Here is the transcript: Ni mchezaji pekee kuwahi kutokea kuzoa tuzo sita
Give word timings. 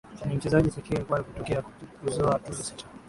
Ni 0.25 0.35
mchezaji 0.35 0.69
pekee 0.69 0.97
kuwahi 1.03 1.23
kutokea 1.25 1.61
kuzoa 2.03 2.39
tuzo 2.39 2.63
sita 2.63 2.85